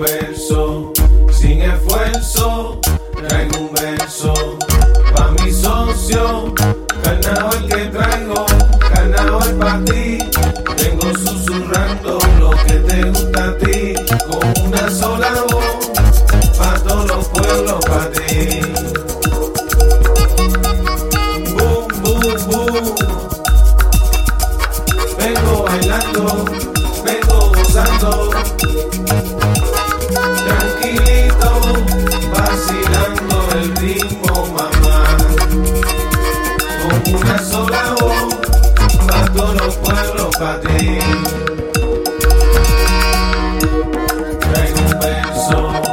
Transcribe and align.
verso, 0.00 0.92
sin 1.30 1.62
esfuerzo, 1.62 2.80
traigo 3.28 3.58
un 3.60 3.72
verso. 3.72 4.32
Pa' 5.14 5.30
mi 5.30 5.52
socio, 5.52 6.54
carnaval 7.02 7.66
que 7.66 7.86
traigo, 7.86 8.46
carnaval 8.92 9.54
para 9.56 9.84
ti. 9.84 10.09
Thank 41.30 41.60
you. 45.84 45.89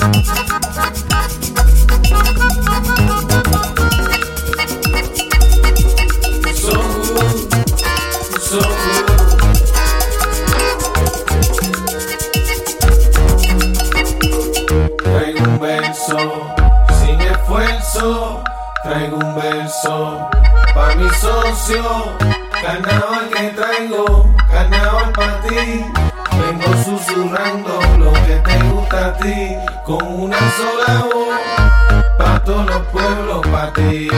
So, 0.00 0.08
so 8.40 8.60
traigo 15.02 15.44
un 15.44 15.58
beso, 15.60 16.16
sin 16.98 17.20
esfuerzo, 17.20 18.42
traigo 18.82 19.16
un 19.18 19.34
beso 19.34 20.30
para 20.74 20.94
mi 20.96 21.10
socio, 21.10 22.16
carneador 22.62 23.28
que 23.28 23.50
traigo, 23.50 24.34
carne 24.50 24.78
hoy 24.80 25.12
para 25.12 25.40
ti, 25.42 25.84
vengo 26.38 26.84
susurrando 26.84 27.79
ti, 28.90 29.56
con 29.84 30.02
una 30.04 30.36
sola 30.36 31.04
voz, 31.04 31.38
para 32.18 32.44
todos 32.44 32.66
los 32.66 32.82
pueblos, 32.88 33.46
para 33.46 33.72
ti. 33.72 34.08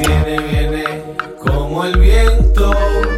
viene, 0.00 0.38
viene 0.40 0.84
como 1.38 1.84
el 1.84 1.98
viento. 1.98 3.15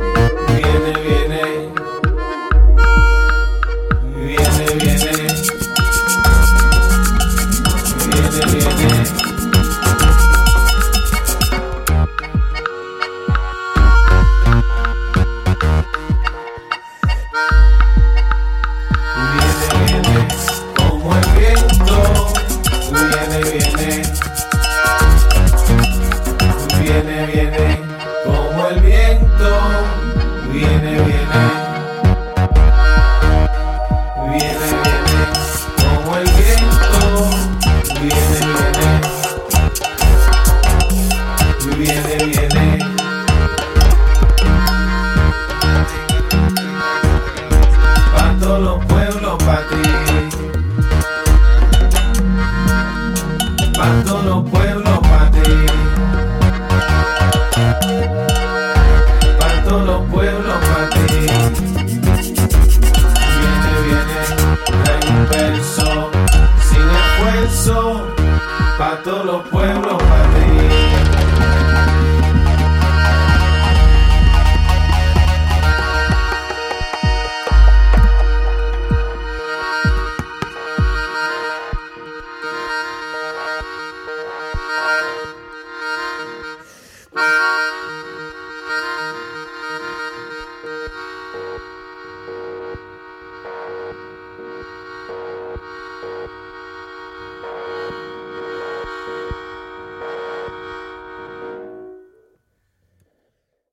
a 68.88 69.02
todos 69.02 69.26
los 69.26 69.48
pueblos. 69.48 69.97